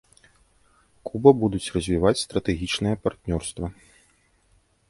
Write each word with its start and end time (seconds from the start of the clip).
Куба 1.09 1.29
будуць 1.43 1.71
развіваць 1.77 2.21
стратэгічнае 2.25 2.95
партнёрства. 3.07 3.65